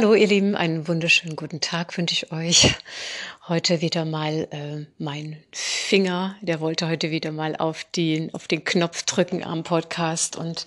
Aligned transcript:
Hallo 0.00 0.14
ihr 0.14 0.28
Lieben, 0.28 0.54
einen 0.54 0.86
wunderschönen 0.86 1.34
guten 1.34 1.60
Tag 1.60 1.98
wünsche 1.98 2.12
ich 2.12 2.30
euch. 2.30 2.72
Heute 3.48 3.80
wieder 3.80 4.04
mal 4.04 4.46
äh, 4.52 4.86
mein 4.96 5.42
Finger, 5.50 6.36
der 6.40 6.60
wollte 6.60 6.86
heute 6.86 7.10
wieder 7.10 7.32
mal 7.32 7.56
auf 7.56 7.82
den, 7.82 8.32
auf 8.32 8.46
den 8.46 8.62
Knopf 8.62 9.02
drücken 9.02 9.42
am 9.42 9.64
Podcast 9.64 10.36
und 10.36 10.66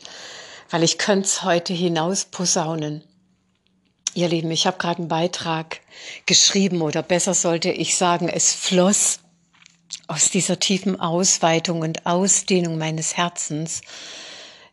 weil 0.69 0.83
ich 0.83 0.97
könnte 0.97 1.27
es 1.27 1.43
heute 1.43 1.71
hinaus 1.71 2.25
posaunen. 2.25 3.05
Ihr 4.15 4.27
Lieben, 4.27 4.51
ich 4.51 4.67
habe 4.67 4.77
gerade 4.77 4.99
einen 4.99 5.07
Beitrag 5.07 5.79
geschrieben 6.25 6.81
oder 6.81 7.01
besser 7.01 7.33
sollte 7.33 7.71
ich 7.71 7.95
sagen, 7.95 8.27
es 8.27 8.53
floss 8.53 9.21
aus 10.09 10.29
dieser 10.29 10.59
tiefen 10.59 10.99
Ausweitung 10.99 11.79
und 11.83 12.05
Ausdehnung 12.05 12.77
meines 12.77 13.15
Herzens 13.15 13.79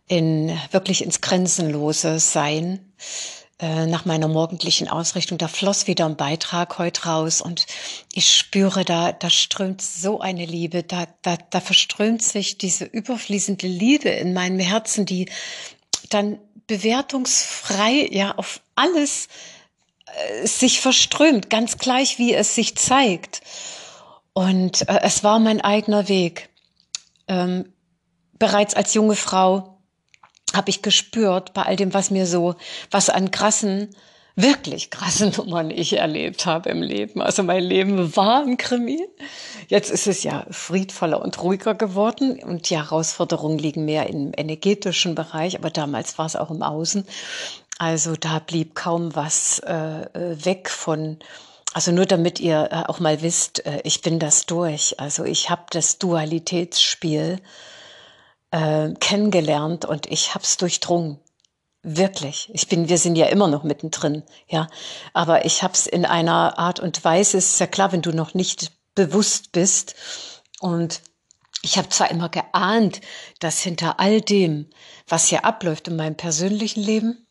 in 0.09 0.59
wirklich 0.73 1.04
ins 1.04 1.20
grenzenlose 1.20 2.18
Sein 2.18 2.80
äh, 3.60 3.86
nach 3.86 4.04
meiner 4.04 4.28
morgendlichen 4.28 4.88
Ausrichtung, 4.88 5.36
da 5.36 5.48
floss 5.48 5.86
wieder 5.86 6.06
ein 6.06 6.16
Beitrag 6.16 6.78
heute 6.78 7.04
raus 7.04 7.40
und 7.40 7.66
ich 8.12 8.34
spüre, 8.34 8.84
da, 8.84 9.12
da 9.12 9.30
strömt 9.30 9.82
so 9.82 10.20
eine 10.20 10.46
Liebe, 10.46 10.84
da, 10.84 11.06
da, 11.22 11.36
da 11.50 11.60
verströmt 11.60 12.22
sich 12.22 12.58
diese 12.58 12.84
überfließende 12.84 13.66
Liebe 13.66 14.10
in 14.10 14.32
meinem 14.32 14.60
Herzen, 14.60 15.06
die 15.06 15.28
dann 16.10 16.38
bewertungsfrei 16.68 18.08
ja 18.12 18.36
auf 18.36 18.60
alles 18.76 19.26
äh, 20.06 20.46
sich 20.46 20.80
verströmt, 20.80 21.50
ganz 21.50 21.78
gleich 21.78 22.18
wie 22.18 22.34
es 22.34 22.54
sich 22.54 22.76
zeigt. 22.76 23.40
Und 24.34 24.88
äh, 24.88 25.00
es 25.02 25.24
war 25.24 25.40
mein 25.40 25.60
eigener 25.60 26.09
Weg. 26.09 26.48
Ähm, 27.26 27.72
bereits 28.38 28.74
als 28.74 28.95
junge 28.95 29.16
Frau 29.16 29.77
habe 30.54 30.71
ich 30.71 30.82
gespürt 30.82 31.52
bei 31.54 31.63
all 31.63 31.77
dem, 31.77 31.95
was 31.95 32.10
mir 32.10 32.27
so, 32.27 32.54
was 32.91 33.10
an 33.10 33.30
krassen, 33.30 33.91
wirklich 34.37 34.90
krassen 34.90 35.32
Nummern 35.37 35.71
ich 35.71 35.99
erlebt 35.99 36.46
habe 36.46 36.71
im 36.71 36.82
Leben. 36.82 37.21
Also 37.21 37.43
mein 37.43 37.63
Leben 37.63 38.16
war 38.16 38.43
ein 38.43 38.57
Krimi. 38.57 39.07
Jetzt 39.68 39.90
ist 39.90 40.07
es 40.07 40.23
ja 40.23 40.46
friedvoller 40.51 41.21
und 41.21 41.43
ruhiger 41.43 41.74
geworden 41.74 42.40
und 42.43 42.71
die 42.71 42.77
Herausforderungen 42.77 43.59
liegen 43.59 43.85
mehr 43.85 44.09
im 44.09 44.32
energetischen 44.37 45.15
Bereich, 45.15 45.59
aber 45.59 45.71
damals 45.71 46.18
war 46.18 46.27
es 46.27 46.37
auch 46.37 46.51
im 46.51 46.62
Außen. 46.62 47.05
Also 47.79 48.15
da 48.16 48.38
blieb 48.38 48.74
kaum 48.74 49.15
was 49.15 49.60
äh, 49.60 50.02
äh 50.02 50.45
weg 50.45 50.68
von 50.71 51.18
also 51.74 51.93
nur 51.93 52.07
damit 52.07 52.40
ihr 52.40 52.71
äh, 52.73 52.88
auch 52.88 52.99
mal 52.99 53.21
wisst, 53.23 53.65
äh, 53.66 53.80
ich 53.85 54.01
bin 54.01 54.18
das 54.18 54.46
durch. 54.46 54.99
Also 54.99 55.24
ich 55.24 55.51
habe 55.51 55.65
das 55.71 55.99
Dualitätsspiel 55.99 57.40
äh, 58.51 58.91
kennengelernt 59.01 59.85
und 59.85 60.07
ich 60.07 60.35
habe 60.35 60.45
es 60.45 60.57
durchdrungen. 60.57 61.18
Wirklich. 61.82 62.51
Ich 62.52 62.68
bin, 62.68 62.88
wir 62.88 62.99
sind 62.99 63.16
ja 63.16 63.27
immer 63.27 63.46
noch 63.46 63.63
mittendrin, 63.63 64.25
ja. 64.49 64.69
Aber 65.15 65.44
ich 65.44 65.62
habe 65.62 65.75
es 65.75 65.87
in 65.87 66.05
einer 66.05 66.59
Art 66.59 66.81
und 66.81 67.05
Weise, 67.05 67.38
es 67.38 67.53
ist 67.53 67.60
ja 67.60 67.66
klar, 67.66 67.93
wenn 67.93 68.03
du 68.03 68.12
noch 68.12 68.34
nicht 68.34 68.72
bewusst 68.94 69.53
bist. 69.53 69.94
Und 70.60 71.03
ich 71.62 71.78
habe 71.78 71.88
zwar 71.88 72.10
immer 72.10 72.28
geahnt, 72.28 73.00
dass 73.38 73.60
hinter 73.60 74.00
all 74.00 74.21
dem, 74.21 74.69
was 75.06 75.28
hier 75.28 75.44
abläuft 75.44 75.88
in 75.88 75.97
meinem 75.97 76.16
persönlichen 76.16 76.83
Leben, 76.83 77.27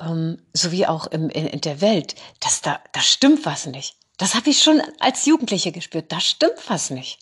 ähm, 0.00 0.42
sowie 0.52 0.86
auch 0.86 1.06
im, 1.06 1.30
in, 1.30 1.46
in 1.46 1.60
der 1.60 1.80
Welt, 1.80 2.14
dass 2.40 2.60
da, 2.60 2.80
da 2.92 3.00
stimmt 3.00 3.46
was 3.46 3.66
nicht. 3.66 3.96
Das 4.18 4.34
habe 4.34 4.50
ich 4.50 4.62
schon 4.62 4.82
als 5.00 5.24
Jugendliche 5.24 5.72
gespürt. 5.72 6.12
Da 6.12 6.20
stimmt 6.20 6.68
was 6.68 6.90
nicht. 6.90 7.18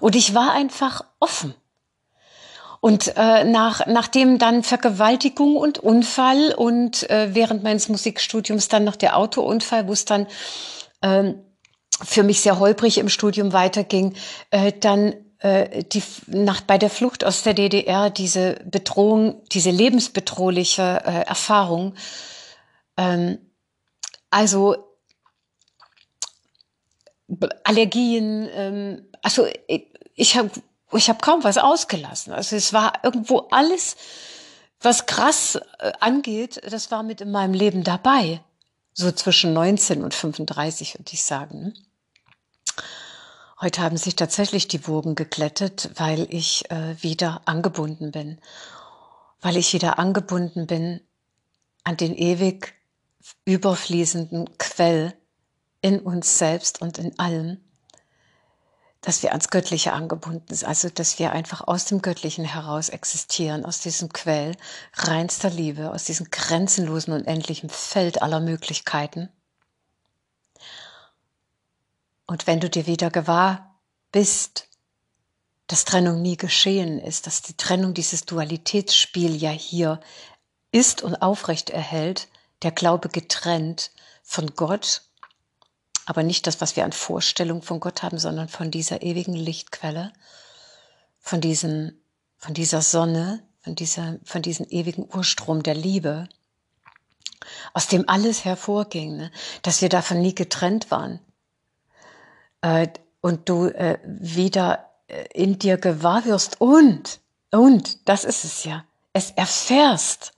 Und 0.00 0.16
ich 0.16 0.34
war 0.34 0.52
einfach 0.52 1.04
offen. 1.20 1.54
Und 2.82 3.12
äh, 3.16 3.44
nach, 3.44 3.86
nachdem 3.86 4.40
dann 4.40 4.64
Vergewaltigung 4.64 5.54
und 5.54 5.78
Unfall 5.78 6.52
und 6.52 7.08
äh, 7.10 7.32
während 7.32 7.62
meines 7.62 7.88
Musikstudiums 7.88 8.66
dann 8.66 8.82
noch 8.82 8.96
der 8.96 9.16
Autounfall, 9.16 9.86
wo 9.86 9.92
es 9.92 10.04
dann 10.04 10.26
äh, 11.00 11.34
für 12.02 12.24
mich 12.24 12.40
sehr 12.40 12.58
holprig 12.58 12.98
im 12.98 13.08
Studium 13.08 13.52
weiterging, 13.52 14.14
äh, 14.50 14.72
dann 14.72 15.14
äh, 15.38 15.84
die 15.84 16.02
nach 16.26 16.62
bei 16.62 16.76
der 16.76 16.90
Flucht 16.90 17.24
aus 17.24 17.44
der 17.44 17.54
DDR 17.54 18.10
diese 18.10 18.56
Bedrohung, 18.64 19.44
diese 19.52 19.70
lebensbedrohliche 19.70 21.02
äh, 21.04 21.22
Erfahrung. 21.28 21.94
Ähm, 22.96 23.38
also 24.28 24.74
Allergien, 27.62 28.48
ähm, 28.52 29.08
also 29.22 29.46
ich, 29.68 29.86
ich 30.16 30.36
habe 30.36 30.50
ich 30.96 31.08
habe 31.08 31.20
kaum 31.20 31.44
was 31.44 31.58
ausgelassen. 31.58 32.32
Also 32.32 32.56
es 32.56 32.72
war 32.72 33.00
irgendwo 33.02 33.48
alles, 33.50 33.96
was 34.80 35.06
krass 35.06 35.58
äh, 35.78 35.92
angeht, 36.00 36.60
das 36.68 36.90
war 36.90 37.02
mit 37.02 37.20
in 37.20 37.30
meinem 37.30 37.54
Leben 37.54 37.84
dabei. 37.84 38.40
So 38.94 39.10
zwischen 39.10 39.52
19 39.52 40.04
und 40.04 40.14
35, 40.14 40.98
würde 40.98 41.12
ich 41.12 41.24
sagen. 41.24 41.74
Heute 43.60 43.80
haben 43.80 43.96
sich 43.96 44.16
tatsächlich 44.16 44.68
die 44.68 44.86
Wogen 44.88 45.14
geglättet, 45.14 45.90
weil 45.94 46.26
ich 46.30 46.70
äh, 46.70 47.00
wieder 47.00 47.42
angebunden 47.46 48.10
bin. 48.10 48.38
Weil 49.40 49.56
ich 49.56 49.72
wieder 49.72 49.98
angebunden 49.98 50.66
bin 50.66 51.00
an 51.84 51.96
den 51.96 52.14
ewig 52.14 52.74
überfließenden 53.44 54.58
Quell 54.58 55.14
in 55.80 56.00
uns 56.00 56.38
selbst 56.38 56.82
und 56.82 56.98
in 56.98 57.18
allem 57.18 57.60
dass 59.02 59.22
wir 59.22 59.30
ans 59.30 59.50
Göttliche 59.50 59.92
angebunden 59.92 60.54
sind, 60.54 60.66
also 60.66 60.88
dass 60.88 61.18
wir 61.18 61.32
einfach 61.32 61.66
aus 61.66 61.84
dem 61.84 62.00
Göttlichen 62.02 62.44
heraus 62.44 62.88
existieren, 62.88 63.64
aus 63.64 63.80
diesem 63.80 64.12
Quell 64.12 64.56
reinster 64.94 65.50
Liebe, 65.50 65.90
aus 65.90 66.04
diesem 66.04 66.30
grenzenlosen 66.30 67.12
und 67.12 67.26
endlichen 67.26 67.68
Feld 67.68 68.22
aller 68.22 68.40
Möglichkeiten. 68.40 69.28
Und 72.26 72.46
wenn 72.46 72.60
du 72.60 72.70
dir 72.70 72.86
wieder 72.86 73.10
gewahr 73.10 73.74
bist, 74.12 74.68
dass 75.66 75.84
Trennung 75.84 76.22
nie 76.22 76.36
geschehen 76.36 77.00
ist, 77.00 77.26
dass 77.26 77.42
die 77.42 77.56
Trennung 77.56 77.94
dieses 77.94 78.24
Dualitätsspiel 78.24 79.34
ja 79.34 79.50
hier 79.50 80.00
ist 80.70 81.02
und 81.02 81.16
aufrecht 81.16 81.70
erhält, 81.70 82.28
der 82.62 82.70
Glaube 82.70 83.08
getrennt 83.08 83.90
von 84.22 84.54
Gott 84.54 85.02
aber 86.06 86.22
nicht 86.22 86.46
das, 86.46 86.60
was 86.60 86.76
wir 86.76 86.84
an 86.84 86.92
Vorstellung 86.92 87.62
von 87.62 87.80
Gott 87.80 88.02
haben, 88.02 88.18
sondern 88.18 88.48
von 88.48 88.70
dieser 88.70 89.02
ewigen 89.02 89.34
Lichtquelle, 89.34 90.12
von 91.20 91.40
diesem, 91.40 91.92
von 92.36 92.54
dieser 92.54 92.82
Sonne, 92.82 93.42
von 93.60 93.74
dieser, 93.74 94.18
von 94.24 94.42
diesem 94.42 94.66
ewigen 94.68 95.08
Urstrom 95.12 95.62
der 95.62 95.74
Liebe, 95.74 96.28
aus 97.72 97.86
dem 97.86 98.08
alles 98.08 98.44
hervorging, 98.44 99.16
ne? 99.16 99.30
dass 99.62 99.82
wir 99.82 99.88
davon 99.88 100.20
nie 100.20 100.34
getrennt 100.34 100.90
waren. 100.90 101.20
Äh, 102.60 102.88
und 103.20 103.48
du 103.48 103.66
äh, 103.66 103.98
wieder 104.04 104.90
äh, 105.06 105.24
in 105.32 105.58
dir 105.58 105.76
gewahr 105.76 106.24
wirst 106.24 106.60
und, 106.60 107.20
und, 107.50 108.08
das 108.08 108.24
ist 108.24 108.44
es 108.44 108.64
ja, 108.64 108.84
es 109.12 109.30
erfährst, 109.30 110.32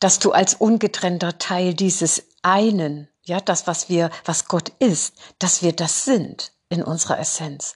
dass 0.00 0.18
du 0.18 0.32
als 0.32 0.54
ungetrennter 0.54 1.38
Teil 1.38 1.74
dieses 1.74 2.24
einen 2.42 3.08
ja, 3.26 3.40
das, 3.40 3.66
was 3.66 3.88
wir, 3.88 4.10
was 4.24 4.46
Gott 4.46 4.70
ist, 4.78 5.14
dass 5.38 5.62
wir 5.62 5.72
das 5.72 6.04
sind 6.04 6.52
in 6.68 6.82
unserer 6.82 7.18
Essenz. 7.18 7.74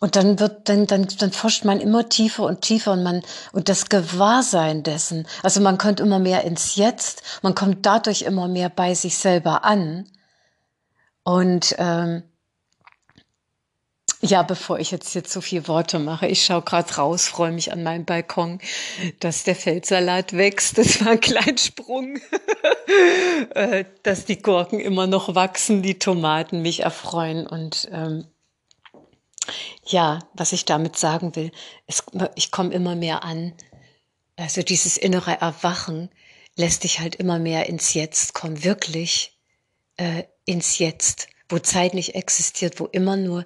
Und 0.00 0.16
dann 0.16 0.38
wird, 0.40 0.68
dann, 0.68 0.86
dann, 0.86 1.06
dann 1.18 1.32
forscht 1.32 1.64
man 1.64 1.80
immer 1.80 2.08
tiefer 2.08 2.44
und 2.44 2.60
tiefer 2.60 2.92
und 2.92 3.02
man, 3.02 3.22
und 3.52 3.68
das 3.68 3.88
Gewahrsein 3.88 4.82
dessen, 4.82 5.26
also 5.42 5.60
man 5.60 5.78
kommt 5.78 6.00
immer 6.00 6.18
mehr 6.18 6.44
ins 6.44 6.76
Jetzt, 6.76 7.22
man 7.42 7.54
kommt 7.54 7.86
dadurch 7.86 8.22
immer 8.22 8.48
mehr 8.48 8.68
bei 8.68 8.94
sich 8.94 9.16
selber 9.16 9.64
an. 9.64 10.10
Und 11.22 11.74
ähm, 11.78 12.22
ja, 14.24 14.42
bevor 14.42 14.78
ich 14.78 14.90
jetzt 14.90 15.12
hier 15.12 15.22
zu 15.22 15.40
viel 15.40 15.68
Worte 15.68 15.98
mache, 15.98 16.26
ich 16.26 16.44
schaue 16.44 16.62
gerade 16.62 16.94
raus, 16.94 17.28
freue 17.28 17.52
mich 17.52 17.72
an 17.72 17.82
meinem 17.82 18.06
Balkon, 18.06 18.58
dass 19.20 19.44
der 19.44 19.54
Feldsalat 19.54 20.32
wächst. 20.32 20.78
Das 20.78 21.04
war 21.04 21.12
ein 21.12 21.20
Kleinsprung. 21.20 22.18
Äh, 23.54 23.84
dass 24.02 24.26
die 24.26 24.40
Gurken 24.40 24.78
immer 24.78 25.06
noch 25.06 25.34
wachsen, 25.34 25.82
die 25.82 25.98
Tomaten 25.98 26.62
mich 26.62 26.80
erfreuen. 26.80 27.46
Und 27.46 27.88
ähm, 27.90 28.26
ja, 29.86 30.20
was 30.34 30.52
ich 30.52 30.64
damit 30.64 30.96
sagen 30.96 31.34
will, 31.34 31.50
es, 31.86 32.04
ich 32.34 32.50
komme 32.50 32.72
immer 32.72 32.94
mehr 32.94 33.24
an. 33.24 33.54
Also 34.36 34.62
dieses 34.62 34.96
innere 34.96 35.40
Erwachen 35.40 36.10
lässt 36.56 36.84
dich 36.84 37.00
halt 37.00 37.16
immer 37.16 37.38
mehr 37.38 37.66
ins 37.66 37.94
Jetzt 37.94 38.34
kommen, 38.34 38.64
wirklich 38.64 39.38
äh, 39.96 40.24
ins 40.44 40.78
Jetzt, 40.78 41.28
wo 41.48 41.58
Zeit 41.58 41.94
nicht 41.94 42.14
existiert, 42.14 42.80
wo 42.80 42.86
immer 42.86 43.16
nur 43.16 43.44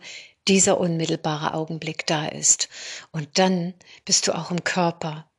dieser 0.48 0.80
unmittelbare 0.80 1.54
Augenblick 1.54 2.06
da 2.06 2.26
ist. 2.26 2.68
Und 3.12 3.38
dann 3.38 3.74
bist 4.04 4.26
du 4.26 4.32
auch 4.32 4.50
im 4.50 4.64
Körper. 4.64 5.30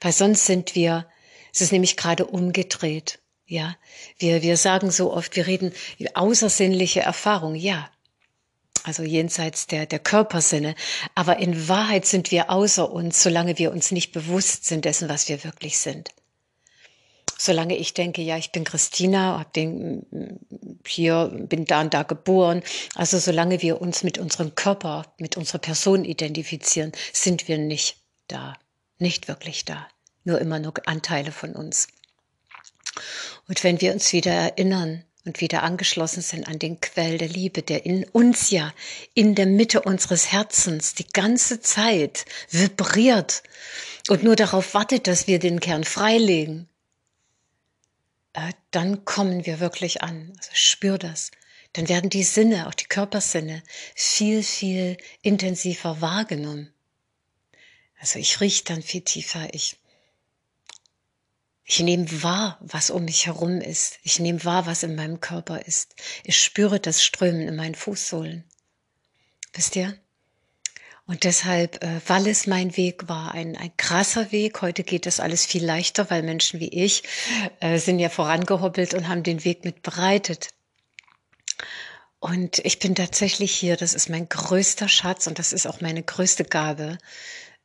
Weil 0.00 0.12
sonst 0.12 0.46
sind 0.46 0.74
wir, 0.74 1.06
es 1.52 1.60
ist 1.60 1.72
nämlich 1.72 1.96
gerade 1.96 2.26
umgedreht. 2.26 3.20
Ja, 3.46 3.76
wir, 4.18 4.42
wir 4.42 4.56
sagen 4.56 4.90
so 4.90 5.12
oft, 5.12 5.36
wir 5.36 5.46
reden 5.46 5.72
außersinnliche 6.14 7.00
Erfahrung. 7.00 7.54
Ja, 7.54 7.88
also 8.82 9.02
jenseits 9.02 9.66
der, 9.66 9.86
der 9.86 9.98
Körpersinne. 9.98 10.74
Aber 11.14 11.38
in 11.38 11.68
Wahrheit 11.68 12.06
sind 12.06 12.30
wir 12.30 12.50
außer 12.50 12.90
uns, 12.90 13.22
solange 13.22 13.58
wir 13.58 13.70
uns 13.70 13.90
nicht 13.90 14.12
bewusst 14.12 14.64
sind 14.64 14.84
dessen, 14.84 15.08
was 15.08 15.28
wir 15.28 15.44
wirklich 15.44 15.78
sind. 15.78 16.10
Solange 17.38 17.76
ich 17.76 17.94
denke, 17.94 18.22
ja, 18.22 18.36
ich 18.36 18.52
bin 18.52 18.64
Christina, 18.64 19.38
hab 19.38 19.52
den 19.52 20.06
hier 20.86 21.30
bin 21.32 21.64
da 21.64 21.80
und 21.80 21.94
da 21.94 22.02
geboren, 22.02 22.62
also 22.94 23.18
solange 23.18 23.62
wir 23.62 23.80
uns 23.80 24.02
mit 24.02 24.18
unserem 24.18 24.54
Körper, 24.54 25.04
mit 25.18 25.36
unserer 25.36 25.58
Person 25.58 26.04
identifizieren, 26.04 26.92
sind 27.12 27.48
wir 27.48 27.58
nicht 27.58 27.98
da, 28.28 28.54
nicht 28.98 29.28
wirklich 29.28 29.64
da, 29.64 29.86
nur 30.24 30.40
immer 30.40 30.58
nur 30.58 30.74
Anteile 30.86 31.32
von 31.32 31.54
uns. 31.54 31.88
Und 33.48 33.62
wenn 33.62 33.80
wir 33.80 33.92
uns 33.92 34.12
wieder 34.12 34.32
erinnern 34.32 35.04
und 35.24 35.40
wieder 35.40 35.62
angeschlossen 35.62 36.22
sind 36.22 36.48
an 36.48 36.58
den 36.58 36.80
Quell 36.80 37.18
der 37.18 37.28
Liebe, 37.28 37.62
der 37.62 37.84
in 37.84 38.04
uns 38.04 38.50
ja 38.50 38.72
in 39.12 39.34
der 39.34 39.46
Mitte 39.46 39.82
unseres 39.82 40.32
Herzens 40.32 40.94
die 40.94 41.06
ganze 41.06 41.60
Zeit 41.60 42.24
vibriert 42.50 43.42
und 44.08 44.22
nur 44.22 44.36
darauf 44.36 44.72
wartet, 44.74 45.06
dass 45.06 45.26
wir 45.26 45.38
den 45.38 45.60
Kern 45.60 45.84
freilegen, 45.84 46.68
äh, 48.36 48.52
dann 48.70 49.04
kommen 49.04 49.46
wir 49.46 49.60
wirklich 49.60 50.02
an. 50.02 50.32
Also 50.36 50.50
spür 50.52 50.98
das. 50.98 51.30
Dann 51.72 51.88
werden 51.88 52.10
die 52.10 52.22
Sinne, 52.22 52.68
auch 52.68 52.74
die 52.74 52.84
Körpersinne, 52.84 53.62
viel, 53.94 54.42
viel 54.42 54.98
intensiver 55.22 56.00
wahrgenommen. 56.00 56.72
Also 57.98 58.18
ich 58.18 58.40
rieche 58.40 58.64
dann 58.64 58.82
viel 58.82 59.00
tiefer. 59.00 59.52
Ich, 59.54 59.78
ich 61.64 61.80
nehme 61.80 62.22
wahr, 62.22 62.58
was 62.60 62.90
um 62.90 63.06
mich 63.06 63.26
herum 63.26 63.60
ist. 63.60 63.98
Ich 64.02 64.20
nehme 64.20 64.44
wahr, 64.44 64.66
was 64.66 64.82
in 64.82 64.94
meinem 64.94 65.20
Körper 65.20 65.62
ist. 65.66 65.94
Ich 66.22 66.42
spüre 66.42 66.78
das 66.78 67.02
Strömen 67.02 67.48
in 67.48 67.56
meinen 67.56 67.74
Fußsohlen. 67.74 68.44
Wisst 69.54 69.76
ihr? 69.76 69.98
Und 71.06 71.22
deshalb, 71.22 71.82
äh, 71.84 72.00
weil 72.06 72.26
es 72.26 72.46
mein 72.46 72.76
Weg 72.76 73.08
war, 73.08 73.32
ein, 73.32 73.56
ein 73.56 73.76
krasser 73.76 74.32
Weg. 74.32 74.60
Heute 74.60 74.82
geht 74.82 75.06
das 75.06 75.20
alles 75.20 75.46
viel 75.46 75.64
leichter, 75.64 76.10
weil 76.10 76.22
Menschen 76.22 76.58
wie 76.58 76.68
ich 76.68 77.04
äh, 77.60 77.78
sind 77.78 78.00
ja 78.00 78.08
vorangehoppelt 78.08 78.94
und 78.94 79.08
haben 79.08 79.22
den 79.22 79.44
Weg 79.44 79.64
mit 79.64 79.82
bereitet. 79.82 80.48
Und 82.18 82.58
ich 82.64 82.80
bin 82.80 82.96
tatsächlich 82.96 83.52
hier, 83.52 83.76
das 83.76 83.94
ist 83.94 84.08
mein 84.08 84.28
größter 84.28 84.88
Schatz 84.88 85.28
und 85.28 85.38
das 85.38 85.52
ist 85.52 85.66
auch 85.66 85.80
meine 85.80 86.02
größte 86.02 86.44
Gabe, 86.44 86.98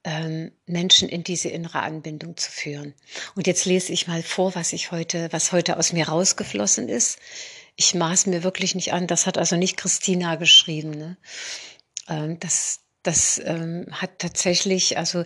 ähm, 0.03 0.51
Menschen 0.67 1.09
in 1.09 1.23
diese 1.23 1.49
innere 1.49 1.81
Anbindung 1.81 2.37
zu 2.37 2.51
führen. 2.51 2.93
Und 3.35 3.47
jetzt 3.47 3.65
lese 3.65 3.91
ich 3.91 4.07
mal 4.07 4.21
vor, 4.21 4.53
was 4.53 4.73
ich 4.73 4.91
heute, 4.91 5.29
was 5.31 5.51
heute 5.51 5.77
aus 5.77 5.93
mir 5.93 6.09
rausgeflossen 6.09 6.89
ist. 6.89 7.17
Ich 7.75 7.95
maß 7.95 8.27
mir 8.27 8.43
wirklich 8.43 8.75
nicht 8.75 8.93
an, 8.93 9.07
das 9.07 9.25
hat 9.25 9.37
also 9.37 9.55
nicht 9.55 9.77
Christina 9.77 10.35
geschrieben. 10.35 10.91
Ne? 10.91 11.17
Ähm, 12.07 12.39
das, 12.39 12.81
das 13.03 13.41
ähm, 13.43 13.87
hat 13.91 14.19
tatsächlich, 14.19 14.97
also 14.97 15.23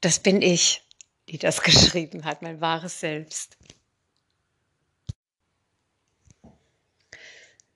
das 0.00 0.18
bin 0.18 0.42
ich, 0.42 0.82
die 1.28 1.38
das 1.38 1.62
geschrieben 1.62 2.24
hat, 2.24 2.42
mein 2.42 2.60
wahres 2.60 3.00
Selbst. 3.00 3.56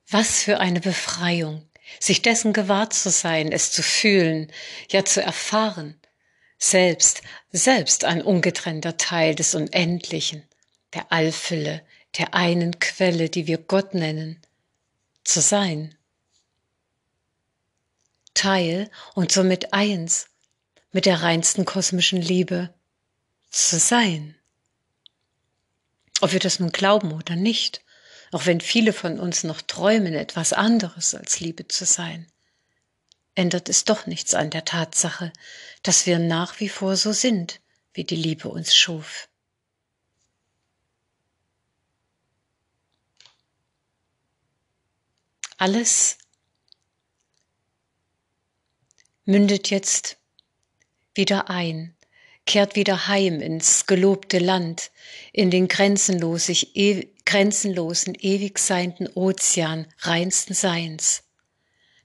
Was 0.08 0.42
für 0.42 0.60
eine 0.60 0.80
Befreiung, 0.80 1.68
sich 1.98 2.22
dessen 2.22 2.52
gewahr 2.52 2.90
zu 2.90 3.10
sein, 3.10 3.50
es 3.50 3.72
zu 3.72 3.82
fühlen, 3.82 4.52
ja 4.90 5.04
zu 5.04 5.22
erfahren, 5.22 5.98
selbst, 6.58 7.22
selbst 7.50 8.04
ein 8.04 8.22
ungetrennter 8.22 8.96
Teil 8.96 9.34
des 9.34 9.54
Unendlichen, 9.54 10.44
der 10.94 11.10
Allfülle, 11.10 11.82
der 12.18 12.34
einen 12.34 12.78
Quelle, 12.78 13.28
die 13.28 13.46
wir 13.46 13.58
Gott 13.58 13.94
nennen, 13.94 14.40
zu 15.24 15.40
sein. 15.40 15.94
Teil 18.34 18.90
und 19.14 19.32
somit 19.32 19.72
eins 19.72 20.28
mit 20.92 21.06
der 21.06 21.22
reinsten 21.22 21.64
kosmischen 21.64 22.20
Liebe 22.20 22.72
zu 23.50 23.78
sein. 23.78 24.36
Ob 26.20 26.32
wir 26.32 26.40
das 26.40 26.60
nun 26.60 26.70
glauben 26.70 27.12
oder 27.12 27.36
nicht, 27.36 27.82
auch 28.32 28.46
wenn 28.46 28.60
viele 28.60 28.92
von 28.92 29.18
uns 29.18 29.44
noch 29.44 29.60
träumen, 29.60 30.14
etwas 30.14 30.52
anderes 30.52 31.14
als 31.14 31.40
Liebe 31.40 31.68
zu 31.68 31.84
sein, 31.84 32.26
ändert 33.34 33.68
es 33.68 33.84
doch 33.84 34.06
nichts 34.06 34.34
an 34.34 34.50
der 34.50 34.64
Tatsache, 34.64 35.32
dass 35.82 36.06
wir 36.06 36.18
nach 36.18 36.60
wie 36.60 36.68
vor 36.68 36.96
so 36.96 37.12
sind, 37.12 37.60
wie 37.92 38.04
die 38.04 38.16
Liebe 38.16 38.48
uns 38.48 38.74
schuf. 38.74 39.28
Alles 45.56 46.18
mündet 49.24 49.70
jetzt 49.70 50.18
wieder 51.14 51.48
ein, 51.48 51.96
kehrt 52.46 52.76
wieder 52.76 53.08
heim 53.08 53.40
ins 53.40 53.86
gelobte 53.86 54.38
Land, 54.38 54.90
in 55.32 55.50
den 55.50 55.68
grenzenlosen, 55.68 56.56
ewig 56.74 58.58
seienden 58.58 59.08
Ozean 59.14 59.86
reinsten 60.00 60.54
Seins. 60.54 61.22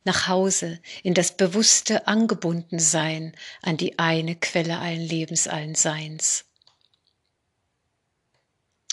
Nach 0.05 0.27
Hause, 0.27 0.79
in 1.03 1.13
das 1.13 1.35
bewusste 1.35 2.07
Angebundensein 2.07 3.35
an 3.61 3.75
die 3.75 3.99
eine 3.99 4.35
Quelle 4.35 4.79
allen 4.79 5.01
Lebens, 5.01 5.47
allen 5.47 5.75
Seins. 5.75 6.45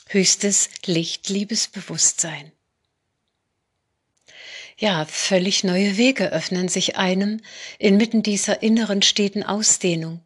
Höchstes 0.08 0.68
Licht, 0.84 1.28
Liebesbewusstsein 1.28 2.52
ja, 4.78 5.06
völlig 5.06 5.64
neue 5.64 5.96
Wege 5.96 6.32
öffnen 6.32 6.68
sich 6.68 6.96
einem 6.96 7.40
inmitten 7.78 8.22
dieser 8.22 8.62
inneren 8.62 9.02
steten 9.02 9.42
Ausdehnung. 9.42 10.20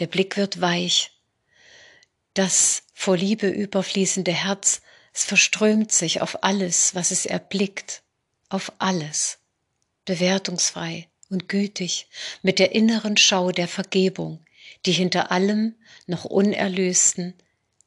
Der 0.00 0.08
Blick 0.08 0.36
wird 0.36 0.60
weich. 0.60 1.12
Das 2.34 2.82
vor 2.92 3.16
Liebe 3.16 3.48
überfließende 3.48 4.32
Herz, 4.32 4.82
es 5.12 5.24
verströmt 5.24 5.92
sich 5.92 6.20
auf 6.20 6.42
alles, 6.42 6.94
was 6.94 7.10
es 7.10 7.26
erblickt, 7.26 8.02
auf 8.48 8.72
alles, 8.78 9.38
bewertungsfrei 10.04 11.08
und 11.28 11.48
gütig, 11.48 12.08
mit 12.42 12.58
der 12.58 12.72
inneren 12.72 13.16
Schau 13.16 13.52
der 13.52 13.68
Vergebung, 13.68 14.44
die 14.86 14.92
hinter 14.92 15.30
allem 15.30 15.76
noch 16.06 16.24
Unerlösten 16.24 17.34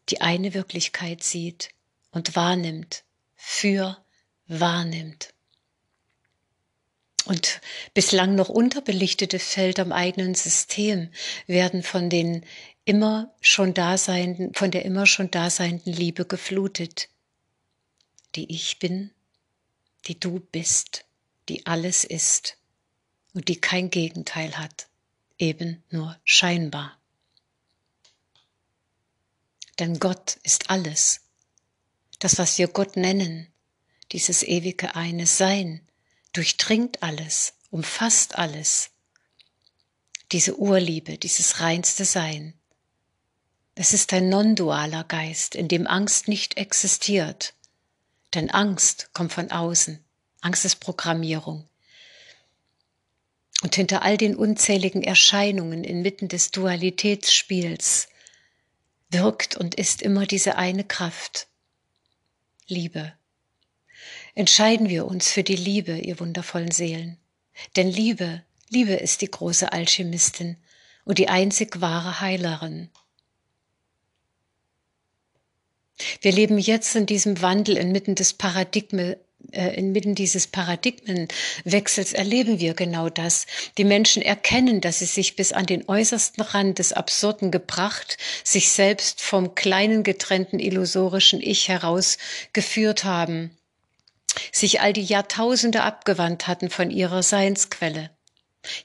die 0.09 0.19
eine 0.19 0.53
Wirklichkeit 0.53 1.23
sieht 1.23 1.69
und 2.11 2.35
wahrnimmt, 2.35 3.03
für 3.35 3.97
wahrnimmt 4.47 5.33
und 7.25 7.61
bislang 7.93 8.35
noch 8.35 8.49
unterbelichtete 8.49 9.39
Felder 9.39 9.83
im 9.83 9.91
eigenen 9.91 10.35
System 10.35 11.09
werden 11.47 11.83
von 11.83 12.09
den 12.09 12.45
immer 12.85 13.33
schon 13.41 13.73
daseinenden, 13.73 14.53
von 14.53 14.71
der 14.71 14.83
immer 14.85 15.05
schon 15.05 15.31
daseinenden 15.31 15.93
Liebe 15.93 16.25
geflutet, 16.25 17.09
die 18.35 18.51
ich 18.51 18.79
bin, 18.79 19.11
die 20.07 20.19
du 20.19 20.39
bist, 20.39 21.05
die 21.49 21.65
alles 21.65 22.03
ist 22.03 22.57
und 23.33 23.47
die 23.47 23.59
kein 23.59 23.89
Gegenteil 23.89 24.57
hat, 24.57 24.87
eben 25.37 25.81
nur 25.89 26.17
scheinbar. 26.23 26.97
Denn 29.79 29.99
Gott 29.99 30.37
ist 30.43 30.69
alles. 30.69 31.21
Das, 32.19 32.37
was 32.37 32.57
wir 32.57 32.67
Gott 32.67 32.95
nennen, 32.95 33.47
dieses 34.11 34.43
ewige 34.43 34.95
eine 34.95 35.25
Sein, 35.25 35.81
durchdringt 36.33 37.01
alles, 37.01 37.53
umfasst 37.69 38.37
alles. 38.37 38.89
Diese 40.31 40.57
Urliebe, 40.57 41.17
dieses 41.17 41.59
reinste 41.59 42.05
Sein. 42.05 42.55
Es 43.75 43.93
ist 43.93 44.13
ein 44.13 44.29
non-dualer 44.29 45.03
Geist, 45.03 45.55
in 45.55 45.67
dem 45.67 45.87
Angst 45.87 46.27
nicht 46.27 46.57
existiert. 46.57 47.53
Denn 48.33 48.49
Angst 48.49 49.09
kommt 49.13 49.33
von 49.33 49.51
außen. 49.51 50.03
Angst 50.41 50.65
ist 50.65 50.79
Programmierung. 50.79 51.67
Und 53.61 53.75
hinter 53.75 54.01
all 54.01 54.17
den 54.17 54.35
unzähligen 54.35 55.03
Erscheinungen 55.03 55.83
inmitten 55.83 56.27
des 56.27 56.51
Dualitätsspiels 56.51 58.09
wirkt 59.09 59.55
und 59.55 59.75
ist 59.75 60.01
immer 60.01 60.25
diese 60.25 60.57
eine 60.57 60.83
Kraft. 60.83 61.47
Liebe 62.67 63.13
entscheiden 64.35 64.89
wir 64.89 65.05
uns 65.05 65.31
für 65.31 65.43
die 65.43 65.55
Liebe, 65.55 65.97
ihr 65.97 66.19
wundervollen 66.19 66.71
Seelen. 66.71 67.17
Denn 67.75 67.89
Liebe, 67.89 68.43
Liebe 68.69 68.93
ist 68.93 69.21
die 69.21 69.29
große 69.29 69.71
Alchemistin 69.71 70.57
und 71.05 71.19
die 71.19 71.29
einzig 71.29 71.81
wahre 71.81 72.21
Heilerin. 72.21 72.89
Wir 76.21 76.31
leben 76.31 76.57
jetzt 76.57 76.95
in 76.95 77.05
diesem 77.05 77.41
Wandel 77.41 77.77
inmitten 77.77 78.15
des 78.15 78.33
Paradigme, 78.33 79.17
äh, 79.51 79.75
inmitten 79.77 80.15
dieses 80.15 80.47
Paradigmenwechsels 80.47 82.13
erleben 82.13 82.59
wir 82.59 82.73
genau 82.73 83.09
das. 83.09 83.45
Die 83.77 83.83
Menschen 83.83 84.23
erkennen, 84.23 84.81
dass 84.81 84.99
sie 84.99 85.05
sich 85.05 85.35
bis 85.35 85.51
an 85.51 85.67
den 85.67 85.87
äußersten 85.87 86.43
Rand 86.43 86.79
des 86.79 86.93
Absurden 86.93 87.51
gebracht, 87.51 88.17
sich 88.43 88.71
selbst 88.71 89.21
vom 89.21 89.53
kleinen 89.53 90.03
getrennten 90.03 90.59
illusorischen 90.59 91.41
Ich 91.41 91.67
herausgeführt 91.67 93.03
haben 93.03 93.55
sich 94.51 94.81
all 94.81 94.93
die 94.93 95.03
Jahrtausende 95.03 95.83
abgewandt 95.83 96.47
hatten 96.47 96.69
von 96.69 96.91
ihrer 96.91 97.23
Seinsquelle. 97.23 98.09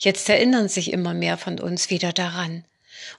Jetzt 0.00 0.28
erinnern 0.28 0.68
sich 0.68 0.92
immer 0.92 1.14
mehr 1.14 1.38
von 1.38 1.60
uns 1.60 1.90
wieder 1.90 2.12
daran. 2.12 2.64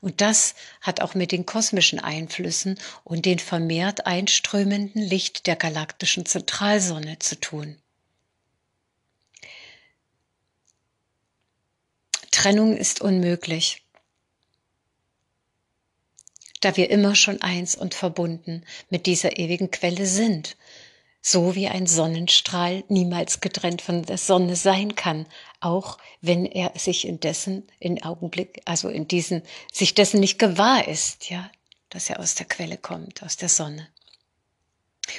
Und 0.01 0.21
das 0.21 0.55
hat 0.81 1.01
auch 1.01 1.15
mit 1.15 1.31
den 1.31 1.45
kosmischen 1.45 2.00
Einflüssen 2.00 2.77
und 3.03 3.25
den 3.25 3.39
vermehrt 3.39 4.05
einströmenden 4.05 5.01
Licht 5.01 5.48
der 5.48 5.55
galaktischen 5.55 6.25
Zentralsonne 6.25 7.19
zu 7.19 7.39
tun. 7.39 7.77
Trennung 12.31 12.77
ist 12.77 13.01
unmöglich, 13.01 13.83
da 16.62 16.77
wir 16.77 16.89
immer 16.89 17.15
schon 17.15 17.41
eins 17.41 17.75
und 17.75 17.93
verbunden 17.93 18.65
mit 18.89 19.05
dieser 19.05 19.38
ewigen 19.38 19.71
Quelle 19.71 20.05
sind, 20.05 20.55
so 21.31 21.55
wie 21.55 21.67
ein 21.67 21.86
Sonnenstrahl 21.86 22.83
niemals 22.88 23.41
getrennt 23.41 23.81
von 23.81 24.03
der 24.03 24.17
Sonne 24.17 24.55
sein 24.55 24.95
kann, 24.95 25.27
auch 25.59 25.98
wenn 26.21 26.45
er 26.45 26.71
sich 26.75 27.07
in 27.07 27.19
dessen, 27.19 27.67
in 27.79 28.01
Augenblick, 28.03 28.62
also 28.65 28.89
in 28.89 29.07
diesen, 29.07 29.43
sich 29.71 29.93
dessen 29.93 30.19
nicht 30.19 30.39
gewahr 30.39 30.88
ist, 30.88 31.29
ja, 31.29 31.51
dass 31.89 32.09
er 32.09 32.19
aus 32.19 32.36
der 32.36 32.48
Quelle 32.48 32.77
kommt, 32.77 33.24
aus 33.24 33.38
der 33.38 33.50
Sonne. 33.50 33.88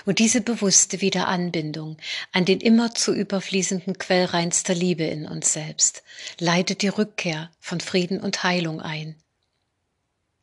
Und 0.04 0.18
diese 0.18 0.40
bewusste 0.40 1.00
Wiederanbindung 1.00 1.96
an 2.32 2.44
den 2.44 2.60
immer 2.60 2.94
zu 2.94 3.12
überfließenden 3.12 3.98
Quell 3.98 4.26
reinster 4.26 4.74
Liebe 4.74 5.04
in 5.04 5.26
uns 5.26 5.52
selbst 5.52 6.02
leitet 6.38 6.82
die 6.82 6.88
Rückkehr 6.88 7.50
von 7.58 7.80
Frieden 7.80 8.20
und 8.20 8.42
Heilung 8.44 8.80
ein. 8.80 9.16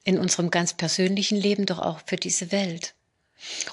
In 0.03 0.19
unserem 0.19 0.51
ganz 0.51 0.73
persönlichen 0.73 1.37
Leben, 1.37 1.65
doch 1.65 1.79
auch 1.79 2.01
für 2.05 2.17
diese 2.17 2.51
Welt. 2.51 2.93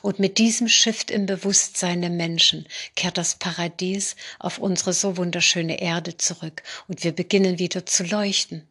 Und 0.02 0.18
mit 0.18 0.38
diesem 0.38 0.68
Shift 0.68 1.11
im 1.11 1.26
Bewusstsein 1.26 2.00
der 2.00 2.11
Menschen 2.11 2.66
kehrt 2.97 3.18
das 3.18 3.37
Paradies 3.37 4.16
auf 4.38 4.59
unsere 4.59 4.92
so 4.92 5.16
wunderschöne 5.16 5.80
Erde 5.80 6.16
zurück 6.16 6.62
und 6.88 7.04
wir 7.04 7.12
beginnen 7.12 7.59
wieder 7.59 7.87
zu 7.87 8.04
leuchten. 8.04 8.68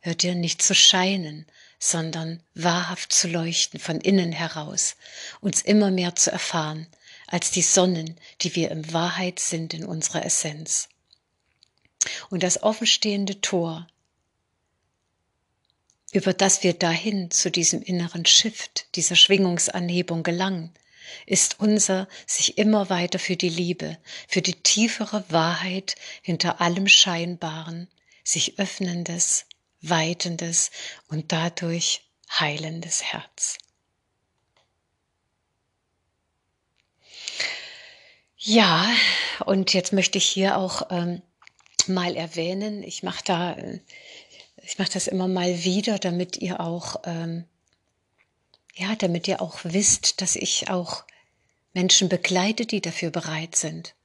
Hört 0.00 0.24
ihr 0.24 0.34
nicht 0.34 0.62
zu 0.62 0.74
scheinen, 0.74 1.46
sondern 1.78 2.42
wahrhaft 2.54 3.12
zu 3.12 3.28
leuchten 3.28 3.80
von 3.80 4.00
innen 4.00 4.32
heraus, 4.32 4.96
uns 5.40 5.62
immer 5.62 5.90
mehr 5.90 6.14
zu 6.14 6.30
erfahren 6.30 6.86
als 7.26 7.50
die 7.50 7.62
Sonnen, 7.62 8.16
die 8.42 8.54
wir 8.56 8.70
in 8.70 8.92
Wahrheit 8.92 9.38
sind 9.38 9.72
in 9.72 9.84
unserer 9.84 10.24
Essenz. 10.24 10.88
Und 12.28 12.42
das 12.42 12.62
offenstehende 12.62 13.40
Tor 13.40 13.86
über 16.12 16.32
das 16.32 16.62
wir 16.62 16.74
dahin 16.74 17.30
zu 17.30 17.50
diesem 17.50 17.82
inneren 17.82 18.26
Shift, 18.26 18.86
dieser 18.96 19.16
Schwingungsanhebung 19.16 20.22
gelangen, 20.22 20.72
ist 21.26 21.60
unser 21.60 22.08
sich 22.26 22.58
immer 22.58 22.90
weiter 22.90 23.18
für 23.18 23.36
die 23.36 23.48
Liebe, 23.48 23.98
für 24.28 24.42
die 24.42 24.54
tiefere 24.54 25.24
Wahrheit 25.28 25.96
hinter 26.22 26.60
allem 26.60 26.88
Scheinbaren, 26.88 27.88
sich 28.24 28.58
öffnendes, 28.58 29.46
weitendes 29.82 30.70
und 31.08 31.32
dadurch 31.32 32.02
heilendes 32.38 33.02
Herz. 33.02 33.58
Ja, 38.36 38.88
und 39.44 39.74
jetzt 39.74 39.92
möchte 39.92 40.16
ich 40.18 40.26
hier 40.26 40.56
auch 40.56 40.90
ähm, 40.90 41.20
mal 41.86 42.16
erwähnen, 42.16 42.82
ich 42.82 43.02
mache 43.02 43.22
da 43.24 43.52
äh, 43.52 43.80
ich 44.70 44.78
mache 44.78 44.92
das 44.92 45.08
immer 45.08 45.26
mal 45.26 45.64
wieder, 45.64 45.98
damit 45.98 46.36
ihr 46.36 46.60
auch, 46.60 47.00
ähm, 47.04 47.44
ja, 48.76 48.94
damit 48.94 49.26
ihr 49.26 49.42
auch 49.42 49.58
wisst, 49.64 50.20
dass 50.20 50.36
ich 50.36 50.70
auch 50.70 51.02
Menschen 51.72 52.08
begleite, 52.08 52.66
die 52.66 52.80
dafür 52.80 53.10
bereit 53.10 53.56
sind, 53.56 53.96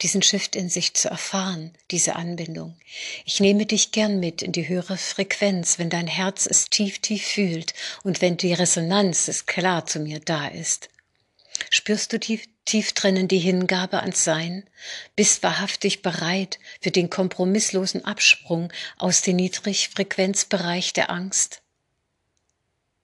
diesen 0.00 0.22
Shift 0.22 0.56
in 0.56 0.70
sich 0.70 0.94
zu 0.94 1.10
erfahren, 1.10 1.74
diese 1.90 2.16
Anbindung. 2.16 2.80
Ich 3.26 3.40
nehme 3.40 3.66
dich 3.66 3.92
gern 3.92 4.20
mit 4.20 4.40
in 4.40 4.52
die 4.52 4.66
höhere 4.66 4.96
Frequenz, 4.96 5.78
wenn 5.78 5.90
dein 5.90 6.06
Herz 6.06 6.46
es 6.46 6.70
tief, 6.70 7.00
tief 7.00 7.26
fühlt 7.26 7.74
und 8.02 8.22
wenn 8.22 8.38
die 8.38 8.54
Resonanz 8.54 9.28
es 9.28 9.44
klar 9.44 9.84
zu 9.84 10.00
mir 10.00 10.20
da 10.20 10.48
ist. 10.48 10.88
Spürst 11.68 12.14
du 12.14 12.18
tief, 12.18 12.48
tief 12.64 12.92
drinnen 12.92 13.28
die 13.28 13.38
Hingabe 13.38 14.00
ans 14.00 14.24
Sein? 14.24 14.68
Bist 15.16 15.42
wahrhaftig 15.42 16.02
bereit 16.02 16.58
für 16.80 16.90
den 16.90 17.10
kompromisslosen 17.10 18.04
Absprung 18.04 18.72
aus 18.98 19.22
dem 19.22 19.36
Niedrigfrequenzbereich 19.36 20.92
der 20.92 21.10
Angst? 21.10 21.62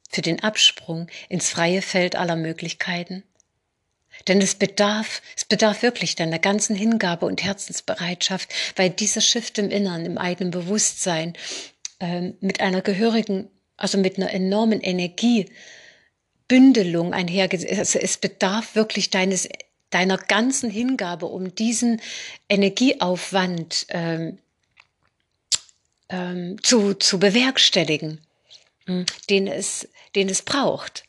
Für 0.08 0.22
den 0.22 0.42
Absprung 0.42 1.08
ins 1.28 1.50
freie 1.50 1.82
Feld 1.82 2.16
aller 2.16 2.36
Möglichkeiten? 2.36 3.24
Denn 4.28 4.40
es 4.40 4.54
bedarf, 4.54 5.22
es 5.36 5.44
bedarf 5.44 5.82
wirklich 5.82 6.14
deiner 6.14 6.38
ganzen 6.38 6.74
Hingabe 6.74 7.26
und 7.26 7.44
Herzensbereitschaft, 7.44 8.52
weil 8.76 8.90
dieser 8.90 9.20
Shift 9.20 9.58
im 9.58 9.70
Innern, 9.70 10.06
im 10.06 10.18
eigenen 10.18 10.50
Bewusstsein, 10.50 11.34
äh, 12.00 12.32
mit 12.40 12.60
einer 12.60 12.80
gehörigen, 12.80 13.50
also 13.76 13.98
mit 13.98 14.16
einer 14.16 14.32
enormen 14.32 14.80
Energie 14.80 15.50
Bündelung 16.48 17.12
einhergeht. 17.12 17.68
Also 17.68 17.98
es 17.98 18.16
bedarf 18.16 18.74
wirklich 18.74 19.10
deines, 19.10 19.48
deiner 19.90 20.18
ganzen 20.18 20.70
Hingabe, 20.70 21.26
um 21.26 21.54
diesen 21.54 22.00
Energieaufwand 22.48 23.86
ähm, 23.90 24.38
ähm, 26.08 26.62
zu, 26.62 26.94
zu 26.94 27.18
bewerkstelligen, 27.18 28.20
hm, 28.86 29.06
den 29.28 29.46
es, 29.46 29.88
den 30.14 30.28
es 30.28 30.42
braucht. 30.42 31.04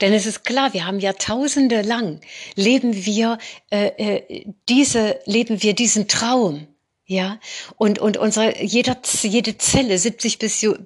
Denn 0.00 0.12
es 0.12 0.26
ist 0.26 0.44
klar, 0.44 0.74
wir 0.74 0.86
haben 0.86 0.98
Jahrtausende 0.98 1.82
lang 1.82 2.20
leben 2.56 3.06
wir 3.06 3.38
äh, 3.70 3.86
äh, 4.18 4.44
diese 4.68 5.20
leben 5.24 5.62
wir 5.62 5.74
diesen 5.74 6.08
Traum, 6.08 6.66
ja 7.06 7.38
und 7.76 8.00
und 8.00 8.16
unsere 8.16 8.60
jeder 8.60 8.98
jede 9.22 9.56
Zelle 9.56 9.96
70 9.96 10.38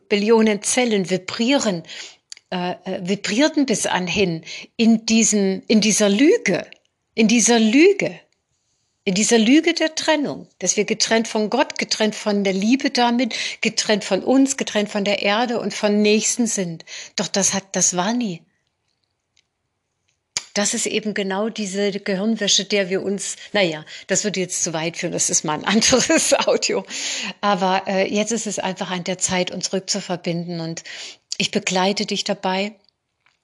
Billionen 0.09 0.63
Zellen 0.63 1.09
vibrieren 1.09 1.85
äh, 2.53 2.73
äh, 2.85 3.01
vibrierten 3.03 3.65
bis 3.65 3.87
anhin 3.87 4.43
in 4.77 5.07
diesem, 5.07 5.63
in 5.69 5.81
dieser 5.81 6.11
Lüge, 6.11 6.67
in 7.15 7.27
dieser 7.27 7.59
Lüge, 7.59 8.21
in 9.05 9.15
dieser 9.15 9.39
Lüge 9.39 9.73
der 9.73 9.95
Trennung, 9.95 10.47
dass 10.59 10.77
wir 10.77 10.85
getrennt 10.85 11.29
von 11.29 11.49
Gott, 11.49 11.79
getrennt 11.79 12.15
von 12.15 12.45
der 12.45 12.53
Liebe 12.53 12.91
damit, 12.91 13.35
getrennt 13.63 14.05
von 14.05 14.23
uns, 14.23 14.59
getrennt 14.59 14.91
von 14.91 15.05
der 15.05 15.23
Erde 15.23 15.61
und 15.61 15.73
von 15.73 16.03
Nächsten 16.03 16.47
sind. 16.47 16.85
Doch 17.17 17.29
das 17.29 17.55
hat, 17.55 17.65
das 17.73 17.97
war 17.97 18.13
nie. 18.13 18.43
Das 20.55 20.75
ist 20.75 20.85
eben 20.85 21.15
genau 21.15 21.49
diese 21.49 21.91
Gehirnwäsche, 21.91 22.67
der 22.67 22.91
wir 22.91 23.03
uns, 23.03 23.37
naja, 23.55 23.87
das 24.09 24.25
würde 24.25 24.41
jetzt 24.41 24.63
zu 24.63 24.75
weit 24.75 24.99
führen, 24.99 25.13
das 25.13 25.31
ist 25.31 25.45
mal 25.45 25.55
ein 25.55 25.65
anderes 25.77 26.35
Audio. 26.35 26.85
Aber 27.41 27.85
äh, 27.87 28.13
jetzt 28.13 28.33
ist 28.33 28.47
es 28.47 28.59
einfach 28.59 28.91
an 28.91 29.05
der 29.05 29.17
Zeit, 29.17 29.51
uns 29.51 29.73
rückzuverbinden 29.73 30.61
und 30.61 30.83
ich 31.43 31.51
begleite 31.51 32.07
dich 32.07 32.23
dabei. 32.23 32.77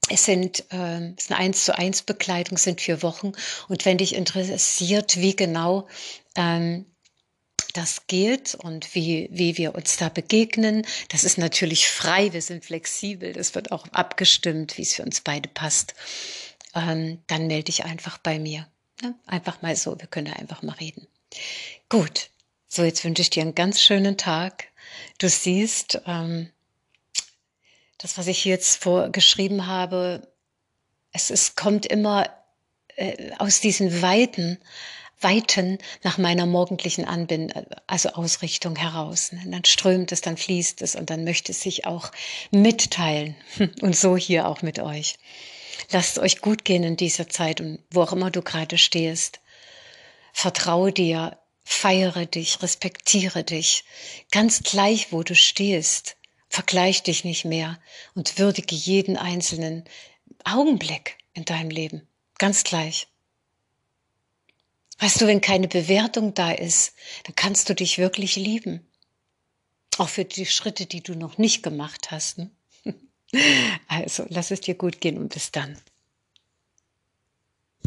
Es 0.07 0.23
sind 0.23 0.63
äh, 0.71 1.11
es 1.17 1.25
ist 1.25 1.31
eine 1.31 1.39
eins 1.41 1.65
zu 1.65 1.77
eins 1.77 2.01
Begleitung, 2.01 2.57
sind 2.57 2.79
vier 2.79 3.03
Wochen. 3.03 3.33
Und 3.67 3.83
wenn 3.83 3.97
dich 3.97 4.15
interessiert, 4.15 5.17
wie 5.17 5.35
genau 5.35 5.89
ähm, 6.35 6.85
das 7.73 8.07
geht 8.07 8.55
und 8.55 8.95
wie, 8.95 9.27
wie 9.31 9.57
wir 9.57 9.75
uns 9.75 9.97
da 9.97 10.07
begegnen. 10.07 10.85
Das 11.09 11.25
ist 11.25 11.37
natürlich 11.37 11.89
frei, 11.89 12.31
wir 12.31 12.41
sind 12.41 12.63
flexibel, 12.63 13.33
das 13.33 13.53
wird 13.53 13.73
auch 13.73 13.85
abgestimmt, 13.91 14.77
wie 14.77 14.83
es 14.83 14.95
für 14.95 15.03
uns 15.03 15.19
beide 15.19 15.49
passt. 15.49 15.93
Ähm, 16.73 17.21
dann 17.27 17.47
melde 17.47 17.65
dich 17.65 17.83
einfach 17.83 18.17
bei 18.17 18.39
mir. 18.39 18.65
Ne? 19.01 19.13
Einfach 19.27 19.61
mal 19.61 19.75
so, 19.75 19.99
wir 19.99 20.07
können 20.07 20.33
einfach 20.33 20.63
mal 20.63 20.77
reden. 20.79 21.05
Gut, 21.89 22.29
so 22.69 22.83
jetzt 22.83 23.03
wünsche 23.03 23.21
ich 23.21 23.29
dir 23.29 23.43
einen 23.43 23.55
ganz 23.55 23.81
schönen 23.81 24.17
Tag. 24.17 24.67
Du 25.19 25.27
siehst, 25.27 26.01
ähm, 26.07 26.49
das, 27.99 28.17
was 28.17 28.27
ich 28.27 28.45
jetzt 28.45 28.81
vorgeschrieben 28.81 29.67
habe, 29.67 30.27
es, 31.11 31.29
es 31.29 31.55
kommt 31.55 31.85
immer 31.85 32.29
äh, 32.95 33.31
aus 33.37 33.59
diesen 33.59 34.01
Weiten, 34.01 34.57
Weiten 35.21 35.79
nach 36.03 36.17
meiner 36.17 36.45
morgendlichen 36.45 37.03
Anbind 37.03 37.53
also 37.87 38.09
Ausrichtung 38.09 38.77
heraus. 38.77 39.31
Und 39.31 39.51
dann 39.51 39.65
strömt 39.65 40.11
es, 40.13 40.21
dann 40.21 40.37
fließt 40.37 40.81
es 40.81 40.95
und 40.95 41.09
dann 41.09 41.25
möchte 41.25 41.51
es 41.51 41.61
sich 41.61 41.85
auch 41.85 42.11
mitteilen. 42.51 43.35
Und 43.81 43.95
so 43.95 44.15
hier 44.15 44.47
auch 44.47 44.61
mit 44.61 44.79
euch. 44.79 45.15
Lasst 45.91 46.19
euch 46.19 46.39
gut 46.39 46.63
gehen 46.63 46.83
in 46.83 46.97
dieser 46.97 47.27
Zeit 47.27 47.61
und 47.61 47.79
wo 47.89 48.01
auch 48.01 48.11
immer 48.11 48.31
du 48.31 48.41
gerade 48.41 48.77
stehst. 48.77 49.39
Vertraue 50.33 50.91
dir, 50.91 51.37
feiere 51.63 52.25
dich, 52.25 52.61
respektiere 52.61 53.43
dich, 53.43 53.85
ganz 54.31 54.61
gleich, 54.61 55.11
wo 55.11 55.23
du 55.23 55.35
stehst. 55.35 56.15
Vergleich 56.49 57.03
dich 57.03 57.23
nicht 57.23 57.45
mehr 57.45 57.79
und 58.15 58.39
würdige 58.39 58.75
jeden 58.75 59.17
einzelnen 59.17 59.85
Augenblick 60.43 61.17
in 61.33 61.45
deinem 61.45 61.69
Leben. 61.69 62.07
Ganz 62.37 62.63
gleich. 62.63 63.07
Weißt 64.97 65.21
du, 65.21 65.27
wenn 65.27 65.41
keine 65.41 65.67
Bewertung 65.67 66.33
da 66.33 66.51
ist, 66.51 66.93
dann 67.23 67.35
kannst 67.35 67.69
du 67.69 67.75
dich 67.75 67.97
wirklich 67.97 68.35
lieben. 68.35 68.85
Auch 69.97 70.09
für 70.09 70.25
die 70.25 70.45
Schritte, 70.45 70.85
die 70.85 71.01
du 71.01 71.13
noch 71.13 71.37
nicht 71.37 71.63
gemacht 71.63 72.11
hast. 72.11 72.37
Ne? 72.37 72.51
Also 73.87 74.25
lass 74.29 74.49
es 74.49 74.61
dir 74.61 74.73
gut 74.73 75.01
gehen 75.01 75.17
und 75.19 75.31
bis 75.31 75.51
dann. 75.51 75.77